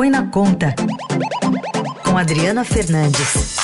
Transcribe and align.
Põe 0.00 0.08
na 0.08 0.26
Conta, 0.28 0.74
com 2.02 2.16
Adriana 2.16 2.64
Fernandes. 2.64 3.58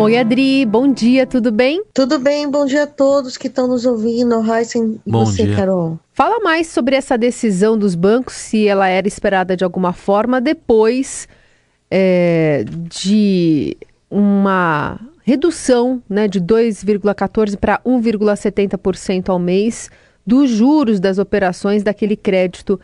Oi, 0.00 0.16
Adri, 0.16 0.64
bom 0.64 0.90
dia, 0.90 1.26
tudo 1.26 1.52
bem? 1.52 1.84
Tudo 1.92 2.18
bem, 2.18 2.50
bom 2.50 2.64
dia 2.64 2.84
a 2.84 2.86
todos 2.86 3.36
que 3.36 3.48
estão 3.48 3.68
nos 3.68 3.84
ouvindo. 3.84 4.40
Heisen 4.40 4.98
e 5.04 5.10
Bom 5.10 5.26
você, 5.26 5.44
dia. 5.44 5.54
Carol. 5.54 5.98
Fala 6.14 6.40
mais 6.40 6.68
sobre 6.68 6.96
essa 6.96 7.18
decisão 7.18 7.76
dos 7.76 7.94
bancos, 7.94 8.32
se 8.32 8.66
ela 8.66 8.88
era 8.88 9.06
esperada 9.06 9.54
de 9.54 9.64
alguma 9.64 9.92
forma, 9.92 10.40
depois 10.40 11.28
é, 11.90 12.64
de 12.88 13.76
uma 14.10 14.98
redução 15.22 16.02
né, 16.08 16.26
de 16.26 16.40
2,14% 16.40 17.58
para 17.58 17.78
1,70% 17.84 19.28
ao 19.28 19.38
mês 19.38 19.90
dos 20.28 20.50
juros 20.50 21.00
das 21.00 21.16
operações 21.16 21.82
daquele 21.82 22.14
crédito 22.14 22.78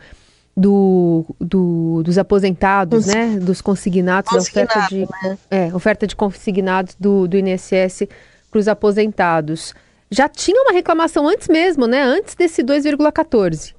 do, 0.57 1.23
do- 1.39 2.01
dos 2.03 2.17
aposentados, 2.17 3.05
Cons- 3.05 3.13
né? 3.13 3.37
Dos 3.39 3.61
consignados, 3.61 4.31
da 4.31 4.39
oferta 4.39 4.87
de, 4.89 5.01
né? 5.23 5.37
é, 5.51 5.75
oferta 5.75 6.07
de 6.07 6.15
consignados 6.15 6.95
do, 6.99 7.27
do 7.27 7.37
INSS 7.37 8.07
para 8.49 8.59
os 8.59 8.67
aposentados. 8.67 9.75
Já 10.09 10.27
tinha 10.27 10.59
uma 10.61 10.71
reclamação 10.71 11.27
antes 11.27 11.47
mesmo, 11.47 11.85
né? 11.85 12.01
Antes 12.01 12.33
desse 12.33 12.63
2,14. 12.63 13.73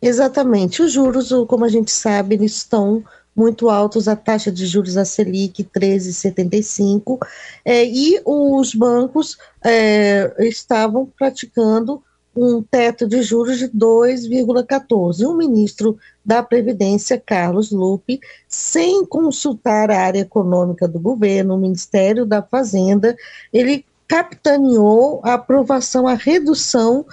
Exatamente. 0.00 0.80
Os 0.80 0.92
juros, 0.92 1.30
como 1.48 1.64
a 1.64 1.68
gente 1.68 1.90
sabe, 1.90 2.36
eles 2.36 2.56
estão 2.56 3.04
muito 3.34 3.68
altos, 3.68 4.08
a 4.08 4.16
taxa 4.16 4.50
de 4.50 4.64
juros 4.66 4.94
da 4.94 5.04
Selic 5.04 5.64
13,75, 5.64 7.18
é, 7.64 7.84
e 7.84 8.20
os 8.24 8.74
bancos 8.74 9.36
é, 9.64 10.34
estavam 10.48 11.06
praticando 11.16 12.02
um 12.38 12.62
teto 12.62 13.06
de 13.08 13.22
juros 13.22 13.58
de 13.58 13.68
2,14. 13.68 15.26
O 15.26 15.36
ministro 15.36 15.98
da 16.24 16.42
Previdência, 16.42 17.20
Carlos 17.24 17.72
Lupe, 17.72 18.20
sem 18.46 19.04
consultar 19.04 19.90
a 19.90 19.98
área 19.98 20.20
econômica 20.20 20.86
do 20.86 21.00
governo, 21.00 21.54
o 21.54 21.58
Ministério 21.58 22.24
da 22.24 22.42
Fazenda, 22.42 23.16
ele 23.52 23.84
capitaneou 24.06 25.20
a 25.22 25.34
aprovação, 25.34 26.06
a 26.06 26.14
redução 26.14 27.04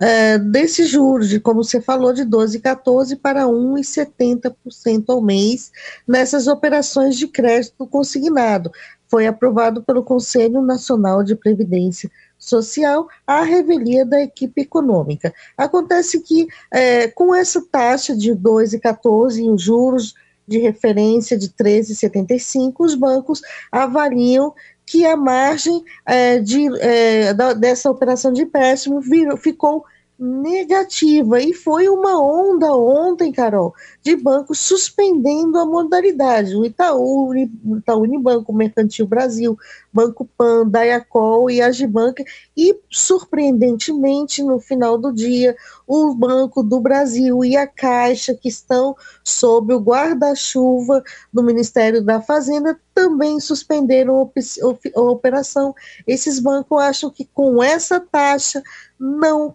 eh, 0.00 0.38
desses 0.38 0.88
juros, 0.88 1.28
de, 1.28 1.40
como 1.40 1.62
você 1.62 1.80
falou, 1.80 2.12
de 2.12 2.22
12,14% 2.22 3.18
para 3.20 3.44
1,70% 3.44 5.04
ao 5.08 5.22
mês 5.22 5.72
nessas 6.06 6.46
operações 6.46 7.16
de 7.16 7.26
crédito 7.26 7.86
consignado. 7.86 8.70
Foi 9.08 9.26
aprovado 9.26 9.82
pelo 9.82 10.02
Conselho 10.02 10.60
Nacional 10.62 11.22
de 11.22 11.36
Previdência 11.36 12.10
Social 12.44 13.08
à 13.26 13.42
revelia 13.42 14.04
da 14.04 14.20
equipe 14.22 14.60
econômica. 14.62 15.32
Acontece 15.56 16.20
que, 16.20 16.46
eh, 16.72 17.08
com 17.08 17.34
essa 17.34 17.62
taxa 17.70 18.14
de 18.16 18.34
2,14% 18.34 19.38
e 19.38 19.50
os 19.50 19.62
juros 19.62 20.14
de 20.46 20.58
referência 20.58 21.38
de 21.38 21.48
13,75%, 21.48 22.74
os 22.80 22.94
bancos 22.94 23.40
avaliam 23.72 24.52
que 24.86 25.06
a 25.06 25.16
margem 25.16 25.82
eh, 26.06 26.38
de, 26.40 26.68
eh, 26.80 27.32
da- 27.32 27.54
dessa 27.54 27.90
operação 27.90 28.32
de 28.32 28.42
empréstimo 28.42 29.00
virou- 29.00 29.36
ficou 29.38 29.84
negativa 30.18 31.40
e 31.40 31.52
foi 31.52 31.88
uma 31.88 32.20
onda 32.20 32.72
ontem, 32.72 33.32
Carol, 33.32 33.74
de 34.02 34.14
bancos 34.14 34.60
suspendendo 34.60 35.58
a 35.58 35.66
modalidade. 35.66 36.54
O 36.54 36.64
Itaú, 36.64 37.30
o 37.30 37.76
Itaú 37.76 38.02
Unibanco, 38.02 38.52
Mercantil 38.52 39.06
Brasil, 39.06 39.58
Banco 39.92 40.28
Pan, 40.36 40.68
Dayacol 40.68 41.50
e 41.50 41.60
Agibanca 41.60 42.24
e 42.56 42.78
surpreendentemente 42.90 44.42
no 44.42 44.60
final 44.60 44.96
do 44.96 45.12
dia 45.12 45.56
o 45.86 46.14
Banco 46.14 46.62
do 46.62 46.80
Brasil 46.80 47.44
e 47.44 47.56
a 47.56 47.66
Caixa 47.66 48.34
que 48.34 48.48
estão 48.48 48.96
sob 49.22 49.74
o 49.74 49.80
guarda-chuva 49.80 51.02
do 51.32 51.42
Ministério 51.42 52.02
da 52.02 52.20
Fazenda 52.20 52.78
também 52.94 53.40
suspenderam 53.40 54.16
a 54.16 54.22
op- 54.22 54.62
op- 54.62 54.92
a 54.94 55.00
operação. 55.00 55.74
Esses 56.06 56.38
bancos 56.38 56.80
acham 56.80 57.10
que 57.10 57.24
com 57.34 57.62
essa 57.62 57.98
taxa 57.98 58.62
não 58.98 59.50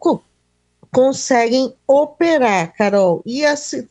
conseguem 0.91 1.73
operar, 1.87 2.73
Carol. 2.75 3.21
E 3.25 3.43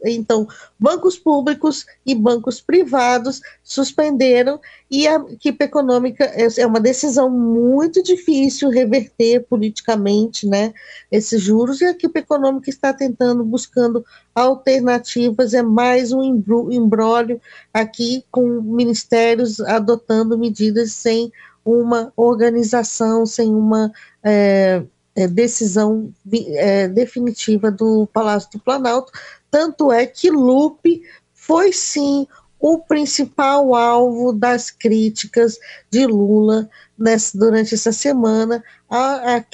então, 0.05 0.49
bancos 0.79 1.17
públicos 1.17 1.87
e 2.05 2.15
bancos 2.15 2.61
privados 2.61 3.41
suspenderam 3.63 4.61
e 4.91 5.07
a 5.07 5.17
equipe 5.31 5.65
econômica 5.65 6.25
é 6.25 6.49
é 6.59 6.67
uma 6.67 6.81
decisão 6.81 7.31
muito 7.31 8.03
difícil 8.03 8.71
reverter 8.71 9.45
politicamente, 9.49 10.47
né, 10.47 10.73
esses 11.11 11.41
juros 11.41 11.81
e 11.81 11.85
a 11.85 11.91
equipe 11.91 12.21
econômica 12.21 12.71
está 12.71 12.93
tentando 12.93 13.45
buscando 13.45 14.05
alternativas, 14.35 15.55
é 15.55 15.63
mais 15.63 16.13
um 16.13 16.23
embrólio 16.23 17.41
aqui 17.73 18.25
com 18.31 18.61
ministérios 18.63 19.61
adotando 19.61 20.39
medidas 20.39 20.93
sem 20.93 21.31
uma 21.65 22.13
organização, 22.17 23.27
sem 23.27 23.55
uma 23.55 23.93
é, 24.23 24.83
decisão 25.27 26.13
vi- 26.25 26.47
é, 26.57 26.87
definitiva 26.87 27.71
do 27.71 28.07
Palácio 28.13 28.51
do 28.53 28.59
Planalto. 28.61 29.11
Tanto 29.51 29.91
é 29.91 30.07
que 30.07 30.31
Lupe 30.31 31.03
foi 31.35 31.73
sim 31.73 32.27
o 32.61 32.79
principal 32.79 33.75
alvo 33.75 34.33
das 34.33 34.71
críticas 34.71 35.59
de 35.91 36.07
Lula 36.07 36.69
nessa- 36.99 37.39
durante 37.39 37.75
essa 37.75 37.93
semana 37.93 38.63
a, 38.91 39.37
a- 39.37 39.45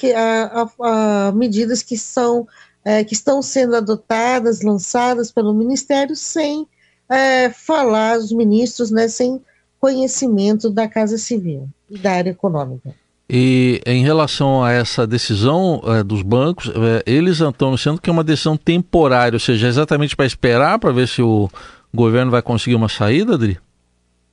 a- 0.61 1.27
a 1.27 1.31
medidas 1.31 1.81
que 1.81 1.97
são 1.97 2.47
é, 2.87 3.03
que 3.03 3.15
estão 3.15 3.41
sendo 3.41 3.75
adotadas, 3.75 4.61
lançadas 4.61 5.31
pelo 5.31 5.55
Ministério, 5.55 6.15
sem 6.15 6.67
é, 7.09 7.49
falar 7.49 8.17
os 8.19 8.31
ministros, 8.31 8.91
né, 8.91 9.07
sem 9.07 9.41
conhecimento 9.79 10.69
da 10.69 10.87
Casa 10.87 11.17
Civil 11.17 11.67
e 11.89 11.97
da 11.97 12.11
área 12.13 12.29
econômica. 12.31 12.93
E 13.27 13.81
em 13.87 14.03
relação 14.03 14.63
a 14.63 14.71
essa 14.71 15.07
decisão 15.07 15.81
eh, 15.83 16.03
dos 16.03 16.21
bancos, 16.21 16.69
eh, 16.69 17.03
eles 17.07 17.39
estão 17.39 17.69
anunciando 17.69 17.99
que 17.99 18.09
é 18.09 18.13
uma 18.13 18.23
decisão 18.23 18.55
temporária, 18.55 19.35
ou 19.35 19.39
seja, 19.39 19.67
exatamente 19.67 20.15
para 20.15 20.27
esperar 20.27 20.77
para 20.77 20.91
ver 20.91 21.07
se 21.07 21.23
o 21.23 21.49
governo 21.91 22.29
vai 22.29 22.43
conseguir 22.43 22.75
uma 22.75 22.87
saída, 22.87 23.33
Adri? 23.33 23.57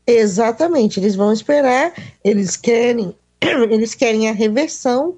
Exatamente, 0.07 1.01
eles 1.01 1.15
vão 1.15 1.33
esperar, 1.33 1.93
eles 2.23 2.55
querem, 2.57 3.15
eles 3.71 3.95
querem 3.95 4.29
a 4.29 4.33
reversão. 4.33 5.15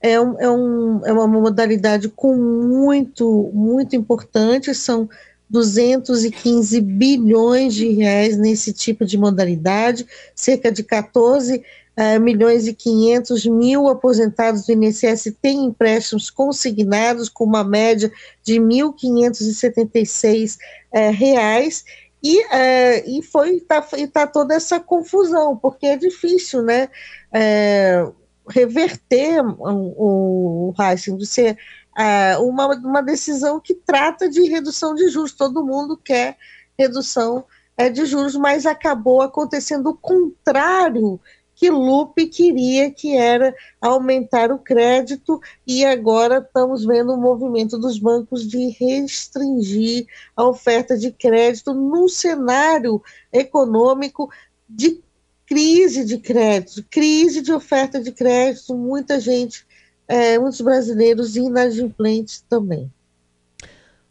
É, 0.00 0.20
um, 0.20 0.40
é, 0.40 0.50
um, 0.50 1.00
é 1.06 1.12
uma 1.12 1.28
modalidade 1.28 2.08
com 2.08 2.34
muito, 2.34 3.52
muito 3.54 3.94
importante, 3.94 4.74
são 4.74 5.08
215 5.48 6.80
bilhões 6.80 7.72
de 7.74 7.88
reais 7.90 8.36
nesse 8.36 8.72
tipo 8.72 9.04
de 9.04 9.16
modalidade, 9.16 10.04
cerca 10.34 10.72
de 10.72 10.82
14 10.82 11.62
eh, 11.96 12.18
milhões 12.18 12.66
e 12.66 12.74
500 12.74 13.46
mil 13.46 13.88
aposentados 13.88 14.66
do 14.66 14.72
INSS 14.72 15.34
têm 15.40 15.64
empréstimos 15.64 16.30
consignados 16.30 17.28
com 17.28 17.44
uma 17.44 17.64
média 17.64 18.10
de 18.42 18.54
1.576 18.60 20.58
eh, 20.92 21.10
reais 21.10 21.84
e, 22.22 22.40
é, 22.52 23.08
e 23.08 23.20
foi 23.20 23.60
tá, 23.60 23.84
e 23.96 24.06
tá 24.06 24.26
toda 24.26 24.54
essa 24.54 24.78
confusão, 24.78 25.56
porque 25.56 25.86
é 25.86 25.96
difícil, 25.96 26.62
né? 26.62 26.88
é, 27.32 28.06
reverter 28.48 29.40
o, 29.40 30.70
o 30.70 30.74
de 31.16 31.26
ser 31.26 31.56
é, 31.96 32.36
uma, 32.38 32.66
uma 32.76 33.02
decisão 33.02 33.58
que 33.58 33.74
trata 33.74 34.28
de 34.28 34.42
redução 34.48 34.94
de 34.94 35.08
juros. 35.08 35.32
Todo 35.32 35.64
mundo 35.64 35.96
quer 35.96 36.36
redução 36.78 37.44
é, 37.76 37.88
de 37.88 38.04
juros, 38.04 38.36
mas 38.36 38.66
acabou 38.66 39.22
acontecendo 39.22 39.90
o 39.90 39.96
contrário 39.96 41.18
que 41.62 41.70
Lupe 41.70 42.26
queria, 42.26 42.90
que 42.90 43.16
era 43.16 43.54
aumentar 43.80 44.50
o 44.50 44.58
crédito, 44.58 45.40
e 45.64 45.84
agora 45.84 46.38
estamos 46.38 46.84
vendo 46.84 47.12
o 47.12 47.16
movimento 47.16 47.78
dos 47.78 48.00
bancos 48.00 48.48
de 48.48 48.70
restringir 48.70 50.08
a 50.34 50.42
oferta 50.42 50.98
de 50.98 51.12
crédito 51.12 51.72
num 51.72 52.08
cenário 52.08 53.00
econômico 53.32 54.28
de 54.68 55.00
crise 55.46 56.04
de 56.04 56.18
crédito, 56.18 56.84
crise 56.90 57.40
de 57.40 57.52
oferta 57.52 58.00
de 58.00 58.10
crédito, 58.10 58.74
muita 58.74 59.20
gente, 59.20 59.64
é, 60.08 60.36
muitos 60.40 60.60
brasileiros 60.60 61.36
inadimplentes 61.36 62.44
também. 62.48 62.90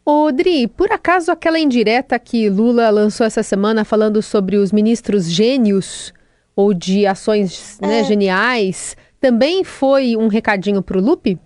Ô, 0.05 0.31
Dri, 0.31 0.69
por 0.69 0.89
acaso 0.89 1.33
aquela 1.33 1.59
indireta 1.59 2.17
que 2.17 2.49
Lula 2.49 2.89
lançou 2.89 3.25
essa 3.25 3.43
semana 3.43 3.83
falando 3.83 4.21
sobre 4.21 4.55
os 4.55 4.71
ministros 4.71 5.29
gênios 5.29 6.13
ou 6.55 6.73
de 6.73 7.05
ações 7.05 7.77
né, 7.81 7.99
É. 7.99 8.03
geniais, 8.03 8.95
também 9.19 9.63
foi 9.63 10.15
um 10.17 10.27
recadinho 10.27 10.81
para 10.81 10.97
o 10.97 11.01
Lupe? 11.01 11.39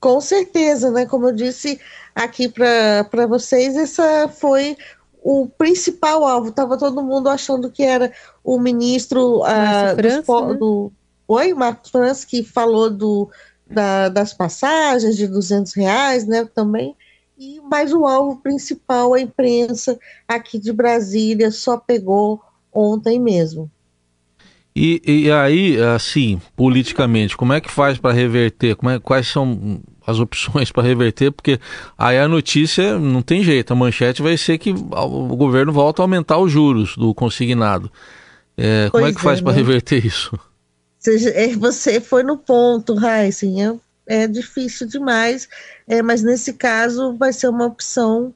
Com 0.00 0.20
certeza, 0.20 0.90
né? 0.90 1.04
Como 1.04 1.28
eu 1.28 1.32
disse 1.32 1.78
aqui 2.14 2.48
para 2.48 3.26
vocês, 3.26 3.76
essa 3.76 4.28
foi 4.28 4.76
o 5.22 5.46
principal 5.46 6.24
alvo. 6.24 6.48
Estava 6.48 6.78
todo 6.78 7.02
mundo 7.02 7.28
achando 7.28 7.70
que 7.70 7.82
era 7.82 8.10
o 8.42 8.58
ministro 8.58 9.42
ah, 9.44 9.94
França, 9.94 10.46
né? 10.46 10.54
do. 10.54 10.90
Oi, 11.28 11.54
Marcos 11.54 11.90
França, 11.90 12.26
que 12.26 12.42
falou 12.42 12.90
do, 12.90 13.30
da, 13.70 14.08
das 14.08 14.32
passagens 14.34 15.16
de 15.16 15.28
200 15.28 15.72
reais, 15.74 16.26
né, 16.26 16.44
também, 16.44 16.96
e, 17.38 17.60
mas 17.70 17.92
o 17.92 18.04
alvo 18.04 18.40
principal, 18.42 19.14
a 19.14 19.20
imprensa 19.20 19.98
aqui 20.26 20.58
de 20.58 20.72
Brasília, 20.72 21.50
só 21.52 21.76
pegou 21.76 22.40
ontem 22.72 23.20
mesmo. 23.20 23.70
E, 24.74 25.02
e 25.04 25.30
aí, 25.32 25.80
assim, 25.82 26.40
politicamente, 26.56 27.36
como 27.36 27.52
é 27.52 27.60
que 27.60 27.70
faz 27.70 27.98
para 27.98 28.14
reverter? 28.14 28.76
Como 28.76 28.90
é, 28.90 28.98
quais 29.00 29.26
são 29.26 29.80
as 30.06 30.18
opções 30.20 30.70
para 30.70 30.82
reverter? 30.82 31.32
Porque 31.32 31.58
aí 31.98 32.18
a 32.18 32.28
notícia 32.28 32.98
não 32.98 33.20
tem 33.20 33.42
jeito, 33.42 33.72
a 33.72 33.76
manchete 33.76 34.22
vai 34.22 34.36
ser 34.36 34.58
que 34.58 34.70
o 34.70 35.36
governo 35.36 35.72
volta 35.72 36.02
a 36.02 36.04
aumentar 36.04 36.38
os 36.38 36.52
juros 36.52 36.96
do 36.96 37.12
consignado. 37.14 37.90
É, 38.56 38.88
como 38.90 39.06
é 39.06 39.12
que 39.12 39.20
faz 39.20 39.40
é, 39.40 39.42
para 39.42 39.52
né? 39.52 39.58
reverter 39.58 40.04
isso? 40.04 40.38
É, 41.34 41.48
você 41.56 42.00
foi 42.00 42.22
no 42.22 42.36
ponto, 42.36 42.94
Heisen. 43.04 43.64
É, 43.64 43.74
é 44.06 44.26
difícil 44.28 44.86
demais, 44.86 45.48
é, 45.88 46.02
mas 46.02 46.22
nesse 46.22 46.52
caso 46.52 47.16
vai 47.16 47.32
ser 47.32 47.48
uma 47.48 47.66
opção 47.66 48.34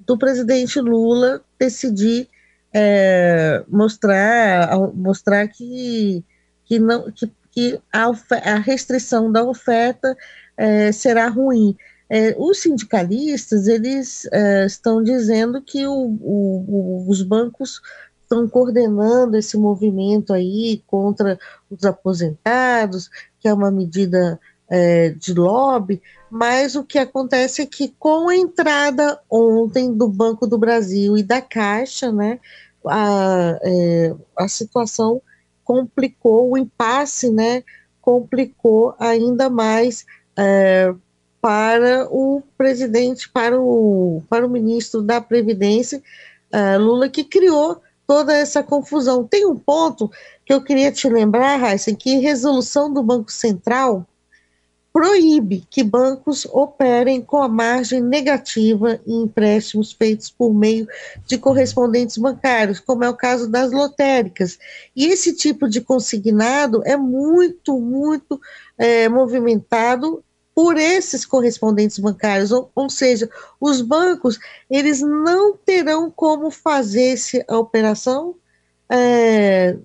do 0.00 0.16
presidente 0.18 0.80
Lula 0.80 1.40
decidir 1.58 2.28
é, 2.72 3.64
mostrar, 3.68 4.78
mostrar 4.94 5.48
que, 5.48 6.24
que, 6.64 6.78
não, 6.78 7.10
que, 7.10 7.30
que 7.50 7.80
a, 7.92 8.10
a 8.44 8.58
restrição 8.58 9.30
da 9.30 9.44
oferta 9.44 10.16
é, 10.56 10.92
será 10.92 11.28
ruim. 11.28 11.76
É, 12.08 12.36
os 12.38 12.62
sindicalistas 12.62 13.66
eles 13.66 14.28
é, 14.32 14.66
estão 14.66 15.02
dizendo 15.02 15.60
que 15.60 15.86
o, 15.86 16.16
o, 16.20 17.06
os 17.08 17.22
bancos 17.22 17.80
estão 18.22 18.48
coordenando 18.48 19.36
esse 19.36 19.56
movimento 19.56 20.32
aí 20.32 20.82
contra 20.86 21.38
os 21.70 21.84
aposentados, 21.84 23.08
que 23.40 23.48
é 23.48 23.54
uma 23.54 23.70
medida 23.70 24.38
é, 24.68 25.10
de 25.10 25.32
lobby, 25.32 26.02
mas 26.30 26.74
o 26.74 26.84
que 26.84 26.98
acontece 26.98 27.62
é 27.62 27.66
que 27.66 27.94
com 27.98 28.28
a 28.28 28.36
entrada 28.36 29.20
ontem 29.30 29.92
do 29.92 30.08
Banco 30.08 30.46
do 30.46 30.58
Brasil 30.58 31.16
e 31.16 31.22
da 31.22 31.40
Caixa, 31.40 32.10
né, 32.10 32.40
a, 32.86 33.58
é, 33.62 34.14
a 34.36 34.48
situação 34.48 35.20
complicou, 35.64 36.50
o 36.50 36.58
impasse, 36.58 37.30
né, 37.30 37.62
complicou 38.00 38.94
ainda 38.98 39.48
mais 39.48 40.04
é, 40.36 40.94
para 41.40 42.08
o 42.10 42.42
presidente, 42.56 43.28
para 43.28 43.60
o, 43.60 44.22
para 44.28 44.46
o 44.46 44.50
ministro 44.50 45.02
da 45.02 45.20
Previdência, 45.20 46.02
é, 46.52 46.76
Lula, 46.76 47.08
que 47.08 47.24
criou 47.24 47.80
toda 48.06 48.32
essa 48.32 48.62
confusão. 48.62 49.24
Tem 49.24 49.46
um 49.46 49.56
ponto 49.56 50.10
que 50.44 50.52
eu 50.52 50.62
queria 50.62 50.92
te 50.92 51.08
lembrar, 51.08 51.56
Raíssa, 51.56 51.92
que 51.94 52.18
resolução 52.18 52.92
do 52.92 53.02
Banco 53.02 53.30
Central 53.32 54.06
proíbe 54.96 55.62
que 55.68 55.84
bancos 55.84 56.46
operem 56.46 57.20
com 57.20 57.42
a 57.42 57.48
margem 57.48 58.00
negativa 58.00 58.98
em 59.06 59.24
empréstimos 59.24 59.92
feitos 59.92 60.30
por 60.30 60.54
meio 60.54 60.88
de 61.26 61.36
correspondentes 61.36 62.16
bancários, 62.16 62.80
como 62.80 63.04
é 63.04 63.08
o 63.10 63.14
caso 63.14 63.46
das 63.46 63.72
lotéricas. 63.72 64.58
E 64.96 65.04
esse 65.04 65.36
tipo 65.36 65.68
de 65.68 65.82
consignado 65.82 66.80
é 66.86 66.96
muito, 66.96 67.78
muito 67.78 68.40
é, 68.78 69.06
movimentado 69.06 70.24
por 70.54 70.78
esses 70.78 71.26
correspondentes 71.26 71.98
bancários, 71.98 72.50
ou, 72.50 72.70
ou, 72.74 72.88
seja, 72.88 73.28
os 73.60 73.82
bancos 73.82 74.38
eles 74.70 75.02
não 75.02 75.54
terão 75.58 76.10
como 76.10 76.50
fazer 76.50 77.12
essa 77.12 77.44
operação 77.54 78.34
é, 78.88 79.76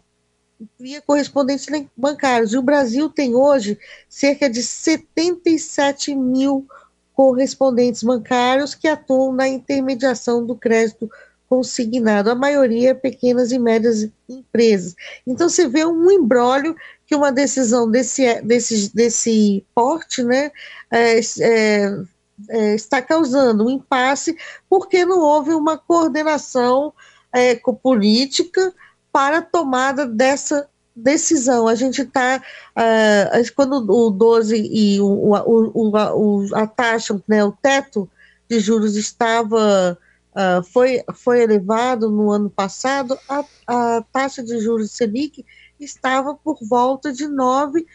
via 0.79 1.01
correspondentes 1.01 1.67
bancários. 1.95 2.53
E 2.53 2.57
o 2.57 2.61
Brasil 2.61 3.09
tem 3.09 3.35
hoje 3.35 3.77
cerca 4.09 4.49
de 4.49 4.61
77 4.61 6.15
mil 6.15 6.67
correspondentes 7.13 8.03
bancários 8.03 8.73
que 8.73 8.87
atuam 8.87 9.31
na 9.31 9.47
intermediação 9.47 10.45
do 10.45 10.55
crédito 10.55 11.09
consignado, 11.47 12.31
a 12.31 12.35
maioria 12.35 12.95
pequenas 12.95 13.51
e 13.51 13.59
médias 13.59 14.09
empresas. 14.29 14.95
Então 15.27 15.49
você 15.49 15.67
vê 15.67 15.85
um 15.85 16.09
embrólio 16.09 16.73
que 17.05 17.13
uma 17.13 17.29
decisão 17.29 17.91
desse, 17.91 18.41
desse, 18.41 18.95
desse 18.95 19.65
porte 19.75 20.23
né, 20.23 20.49
é, 20.89 21.19
é, 21.41 22.03
é, 22.49 22.73
está 22.73 23.01
causando 23.01 23.65
um 23.65 23.69
impasse 23.69 24.37
porque 24.69 25.03
não 25.03 25.19
houve 25.19 25.53
uma 25.53 25.77
coordenação 25.77 26.93
é, 27.33 27.55
política 27.55 28.73
para 29.11 29.39
a 29.39 29.41
tomada 29.41 30.05
dessa 30.05 30.67
decisão. 30.95 31.67
A 31.67 31.75
gente 31.75 32.01
está, 32.01 32.41
é, 32.75 33.43
quando 33.55 33.85
o 33.89 34.09
12 34.09 34.55
e 34.57 35.01
o, 35.01 35.05
o, 35.05 35.91
o, 35.91 36.55
a 36.55 36.67
taxa, 36.67 37.21
né, 37.27 37.43
o 37.43 37.51
teto 37.51 38.09
de 38.49 38.59
juros 38.59 38.95
estava 38.95 39.97
uh, 40.31 40.63
foi, 40.63 41.03
foi 41.13 41.41
elevado 41.41 42.09
no 42.09 42.31
ano 42.31 42.49
passado, 42.49 43.17
a, 43.29 43.45
a 43.67 44.03
taxa 44.11 44.43
de 44.43 44.59
juros 44.59 44.91
Selic 44.91 45.45
estava 45.79 46.35
por 46.35 46.57
volta 46.61 47.13
de 47.13 47.27
9%, 47.27 47.85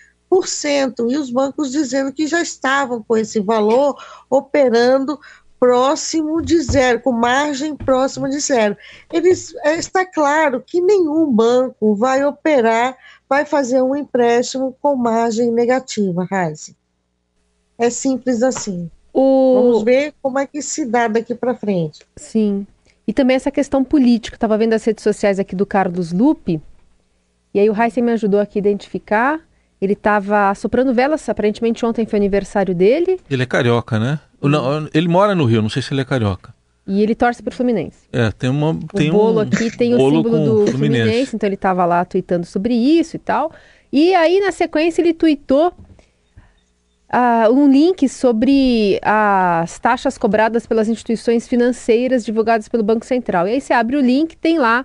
e 1.11 1.17
os 1.17 1.31
bancos 1.31 1.71
dizendo 1.71 2.13
que 2.13 2.27
já 2.27 2.41
estavam 2.41 3.03
com 3.03 3.17
esse 3.17 3.41
valor 3.41 3.97
operando 4.29 5.19
próximo 5.59 6.43
de 6.43 6.61
zero, 6.61 7.01
com 7.01 7.13
margem 7.13 7.75
próxima 7.77 8.29
de 8.29 8.39
zero. 8.41 8.77
Eles, 9.13 9.55
é, 9.65 9.77
está 9.77 10.05
claro 10.05 10.63
que 10.65 10.81
nenhum 10.81 11.31
banco 11.33 11.95
vai 11.95 12.25
operar, 12.25 12.97
vai 13.29 13.45
fazer 13.45 13.83
um 13.83 13.95
empréstimo 13.97 14.77
com 14.81 14.97
margem 14.97 15.51
negativa, 15.51 16.27
Razi. 16.31 16.77
É 17.79 17.91
simples 17.91 18.43
assim. 18.43 18.91
O... 19.13 19.55
Vamos 19.55 19.83
ver 19.83 20.15
como 20.23 20.39
é 20.39 20.47
que 20.47 20.61
se 20.61 20.85
dá 20.85 21.09
daqui 21.09 21.35
para 21.35 21.55
frente. 21.55 22.05
Sim. 22.17 22.67
E 23.07 23.13
também 23.13 23.37
essa 23.37 23.51
questão 23.51 23.85
política. 23.85 24.37
Estava 24.37 24.59
vendo 24.59 24.73
as 24.73 24.85
redes 24.85 25.03
sociais 25.03 25.39
aqui 25.39 25.55
do 25.55 25.65
Carlos 25.65 26.13
Lupe. 26.13 26.61
E 27.55 27.61
aí 27.61 27.71
o 27.71 27.83
Heisen 27.83 28.03
me 28.03 28.13
ajudou 28.13 28.41
aqui 28.41 28.59
a 28.59 28.61
identificar. 28.61 29.41
Ele 29.81 29.93
estava 29.93 30.55
soprando 30.55 30.93
velas, 30.93 31.29
aparentemente 31.29 31.85
ontem 31.85 32.07
foi 32.07 32.19
aniversário 32.19 32.75
dele. 32.75 33.21
Ele 33.31 33.43
é 33.43 33.47
carioca, 33.47 33.99
né? 33.99 34.21
Não, 34.43 34.89
ele 34.93 35.09
mora 35.09 35.35
no 35.35 35.45
Rio, 35.45 35.63
não 35.63 35.69
sei 35.69 35.83
se 35.83 35.93
ele 35.93 36.01
é 36.01 36.05
carioca. 36.05 36.55
E 36.87 37.03
ele 37.03 37.15
torce 37.15 37.43
para 37.43 37.53
o 37.53 37.55
Fluminense. 37.55 37.99
É, 38.13 38.31
tem 38.31 38.49
uma. 38.49 38.79
Tem 38.95 39.11
o 39.11 39.13
bolo 39.13 39.39
um, 39.39 39.41
aqui 39.41 39.77
tem 39.77 39.93
o 39.95 39.99
símbolo 39.99 40.23
do 40.23 40.67
Fluminense. 40.67 40.73
Fluminense, 40.73 41.37
então 41.37 41.49
ele 41.49 41.57
estava 41.57 41.85
lá 41.85 42.05
tweetando 42.05 42.47
sobre 42.47 42.75
isso 42.75 43.17
e 43.17 43.19
tal. 43.19 43.53
E 43.93 44.15
aí, 44.15 44.39
na 44.41 44.53
sequência, 44.53 45.03
ele 45.03 45.13
tweetou 45.13 45.73
uh, 47.13 47.53
um 47.53 47.69
link 47.69 48.09
sobre 48.09 49.01
as 49.03 49.79
taxas 49.81 50.17
cobradas 50.17 50.67
pelas 50.67 50.89
instituições 50.89 51.49
financeiras 51.49 52.25
divulgadas 52.25 52.69
pelo 52.69 52.85
Banco 52.85 53.05
Central. 53.05 53.49
E 53.49 53.53
aí 53.53 53.61
você 53.61 53.73
abre 53.73 53.97
o 53.97 54.01
link, 54.01 54.37
tem 54.37 54.59
lá 54.59 54.85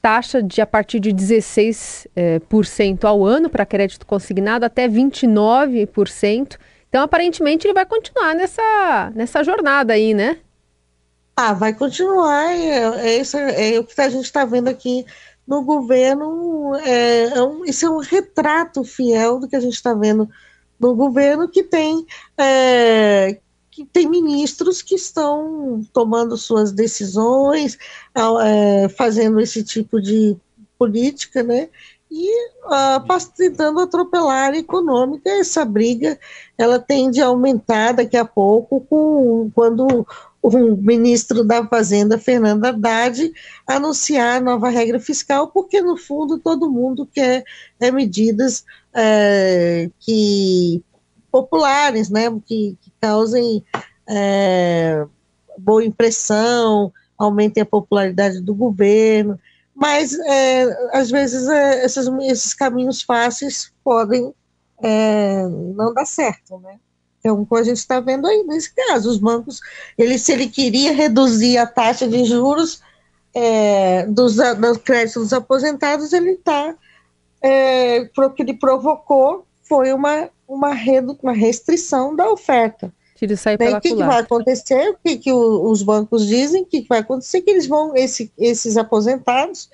taxa 0.00 0.42
de 0.42 0.60
a 0.60 0.66
partir 0.66 0.98
de 0.98 1.10
16% 1.10 2.08
eh, 2.16 3.06
ao 3.06 3.24
ano 3.24 3.48
para 3.48 3.64
crédito 3.64 4.04
consignado 4.04 4.64
até 4.64 4.88
29%. 4.88 6.56
Então, 6.92 7.04
aparentemente, 7.04 7.66
ele 7.66 7.72
vai 7.72 7.86
continuar 7.86 8.34
nessa, 8.34 9.10
nessa 9.14 9.42
jornada 9.42 9.94
aí, 9.94 10.12
né? 10.12 10.40
Ah, 11.34 11.54
vai 11.54 11.72
continuar. 11.72 12.52
É, 12.52 13.08
é, 13.08 13.16
isso, 13.18 13.38
é 13.38 13.78
o 13.78 13.84
que 13.84 13.98
a 13.98 14.10
gente 14.10 14.26
está 14.26 14.44
vendo 14.44 14.68
aqui 14.68 15.06
no 15.46 15.62
governo. 15.64 16.76
É, 16.84 17.28
é 17.28 17.42
um, 17.42 17.64
isso 17.64 17.86
é 17.86 17.88
um 17.90 17.96
retrato 17.96 18.84
fiel 18.84 19.40
do 19.40 19.48
que 19.48 19.56
a 19.56 19.60
gente 19.60 19.72
está 19.72 19.94
vendo 19.94 20.28
no 20.78 20.94
governo 20.94 21.48
que 21.48 21.62
tem 21.62 22.04
é, 22.36 23.38
que 23.70 23.86
tem 23.86 24.06
ministros 24.06 24.82
que 24.82 24.94
estão 24.94 25.82
tomando 25.94 26.36
suas 26.36 26.72
decisões, 26.72 27.78
é, 28.44 28.90
fazendo 28.90 29.40
esse 29.40 29.64
tipo 29.64 29.98
de 29.98 30.36
política, 30.78 31.42
né? 31.42 31.70
E 32.14 32.50
uh, 32.66 33.32
tentando 33.34 33.80
atropelar 33.80 34.52
a 34.52 34.58
econômica. 34.58 35.30
Essa 35.30 35.64
briga 35.64 36.18
ela 36.58 36.78
tende 36.78 37.22
a 37.22 37.26
aumentar 37.26 37.92
daqui 37.92 38.18
a 38.18 38.24
pouco 38.24 38.82
com, 38.82 39.50
quando 39.54 40.06
o 40.42 40.76
ministro 40.76 41.42
da 41.42 41.66
Fazenda, 41.66 42.18
Fernando 42.18 42.66
Haddad, 42.66 43.32
anunciar 43.66 44.36
a 44.36 44.44
nova 44.44 44.68
regra 44.68 45.00
fiscal, 45.00 45.48
porque, 45.48 45.80
no 45.80 45.96
fundo, 45.96 46.38
todo 46.38 46.70
mundo 46.70 47.08
quer 47.10 47.44
é, 47.80 47.90
medidas 47.90 48.64
é, 48.92 49.88
que 49.98 50.84
populares, 51.30 52.10
né, 52.10 52.28
que, 52.44 52.76
que 52.78 52.92
causem 53.00 53.64
é, 54.06 55.06
boa 55.56 55.82
impressão, 55.82 56.92
aumentem 57.16 57.62
a 57.62 57.66
popularidade 57.66 58.38
do 58.40 58.54
governo, 58.54 59.38
mas 59.74 60.18
é, 60.18 60.90
às 60.92 61.10
vezes 61.10 61.48
é, 61.48 61.84
esses, 61.84 62.06
esses, 62.22 62.54
caminhos 62.54 63.02
fáceis 63.02 63.72
podem 63.82 64.34
é, 64.82 65.46
não 65.74 65.92
dar 65.94 66.06
certo, 66.06 66.58
né? 66.58 66.78
Que 67.22 67.28
a 67.28 67.62
gente 67.62 67.76
está 67.76 68.00
vendo 68.00 68.26
aí 68.26 68.42
nesse 68.44 68.74
caso. 68.74 69.08
Os 69.08 69.18
bancos, 69.18 69.60
ele, 69.96 70.18
se 70.18 70.32
ele 70.32 70.48
queria 70.48 70.92
reduzir 70.92 71.56
a 71.56 71.66
taxa 71.66 72.08
de 72.08 72.24
juros 72.24 72.82
é, 73.34 74.06
dos, 74.06 74.36
dos 74.36 74.78
créditos 74.78 75.22
dos 75.22 75.32
aposentados, 75.32 76.12
ele 76.12 76.32
está, 76.32 76.74
é, 77.40 78.04
que 78.34 78.42
ele 78.42 78.54
provocou 78.54 79.46
foi 79.62 79.92
uma, 79.92 80.28
uma, 80.46 80.74
redu, 80.74 81.18
uma 81.22 81.32
restrição 81.32 82.14
da 82.14 82.30
oferta. 82.30 82.92
Tiro 83.22 83.36
sai 83.36 83.56
pela 83.56 83.78
O 83.78 83.80
que, 83.80 83.94
que 83.94 84.02
vai 84.02 84.18
acontecer? 84.18 84.90
O 84.90 84.96
que, 85.02 85.16
que 85.16 85.32
o, 85.32 85.70
os 85.70 85.80
bancos 85.80 86.26
dizem? 86.26 86.62
O 86.62 86.66
que, 86.66 86.82
que 86.82 86.88
vai 86.88 86.98
acontecer? 86.98 87.40
Que 87.40 87.50
eles 87.50 87.68
vão, 87.68 87.94
esse, 87.94 88.32
esses 88.36 88.76
aposentados, 88.76 89.70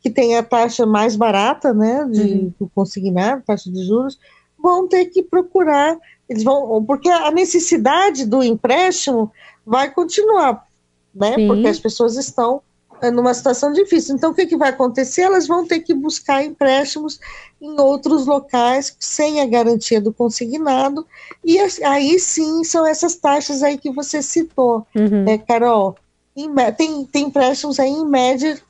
que 0.00 0.10
têm 0.10 0.36
a 0.36 0.42
taxa 0.42 0.84
mais 0.84 1.14
barata, 1.14 1.72
né, 1.72 2.04
de 2.10 2.20
uhum. 2.20 2.52
do 2.58 2.68
consignado, 2.74 3.44
taxa 3.46 3.70
de 3.70 3.86
juros, 3.86 4.18
vão 4.60 4.88
ter 4.88 5.06
que 5.06 5.22
procurar, 5.22 5.96
eles 6.28 6.42
vão, 6.42 6.84
porque 6.84 7.08
a 7.08 7.30
necessidade 7.30 8.26
do 8.26 8.42
empréstimo 8.42 9.30
vai 9.64 9.92
continuar, 9.92 10.66
né, 11.14 11.36
Sim. 11.36 11.46
porque 11.46 11.68
as 11.68 11.78
pessoas 11.78 12.16
estão 12.16 12.62
numa 13.12 13.32
situação 13.34 13.72
difícil. 13.72 14.14
Então, 14.14 14.30
o 14.30 14.34
que, 14.34 14.46
que 14.46 14.56
vai 14.56 14.70
acontecer? 14.70 15.22
Elas 15.22 15.46
vão 15.46 15.66
ter 15.66 15.80
que 15.80 15.94
buscar 15.94 16.44
empréstimos 16.44 17.20
em 17.60 17.80
outros 17.80 18.26
locais 18.26 18.96
sem 18.98 19.40
a 19.40 19.46
garantia 19.46 20.00
do 20.00 20.12
consignado, 20.12 21.06
e 21.44 21.58
aí 21.84 22.18
sim 22.18 22.62
são 22.64 22.86
essas 22.86 23.16
taxas 23.16 23.62
aí 23.62 23.78
que 23.78 23.90
você 23.90 24.22
citou, 24.22 24.86
uhum. 24.94 25.24
né, 25.24 25.38
Carol? 25.38 25.96
Em, 26.36 26.48
tem, 26.76 27.04
tem 27.04 27.24
empréstimos 27.26 27.80
aí 27.80 27.90
em 27.90 28.06
média 28.06 28.60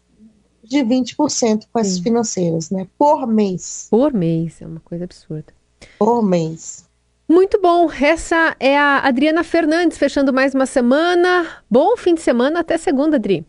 de 0.62 0.78
20% 0.78 1.64
com 1.73 1.78
as 1.78 1.99
financeiras, 1.99 2.70
né? 2.70 2.87
Por 2.99 3.26
mês. 3.26 3.88
Por 3.90 4.12
mês, 4.12 4.61
é 4.61 4.66
uma 4.66 4.80
coisa 4.80 5.04
absurda. 5.04 5.52
Por 5.99 6.23
mês. 6.23 6.87
Muito 7.28 7.61
bom, 7.61 7.90
essa 7.92 8.56
é 8.58 8.78
a 8.78 9.00
Adriana 9.00 9.44
Fernandes, 9.44 9.99
fechando 9.99 10.32
mais 10.32 10.54
uma 10.54 10.64
semana. 10.64 11.47
Bom 11.70 11.94
fim 11.94 12.14
de 12.14 12.23
semana, 12.23 12.61
até 12.61 12.78
segunda, 12.78 13.16
Adri. 13.16 13.44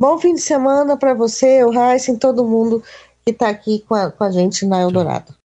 Bom 0.00 0.18
fim 0.18 0.32
de 0.32 0.40
semana 0.40 0.96
para 0.96 1.12
você, 1.12 1.62
o 1.62 1.70
Raíssa 1.70 2.10
e 2.10 2.16
todo 2.16 2.42
mundo 2.42 2.82
que 3.22 3.32
está 3.32 3.50
aqui 3.50 3.84
com 3.86 3.94
a, 3.94 4.10
com 4.10 4.24
a 4.24 4.30
gente 4.30 4.64
na 4.64 4.80
Eldorado. 4.80 5.34